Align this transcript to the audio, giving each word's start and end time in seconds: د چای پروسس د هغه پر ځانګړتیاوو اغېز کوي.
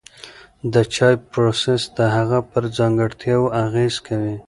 د 0.73 0.75
چای 0.95 1.15
پروسس 1.29 1.81
د 1.97 1.99
هغه 2.15 2.39
پر 2.51 2.63
ځانګړتیاوو 2.77 3.53
اغېز 3.65 3.95
کوي. 4.07 4.35